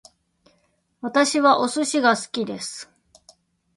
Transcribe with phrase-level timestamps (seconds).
[1.01, 2.89] 私はお寿司が好きです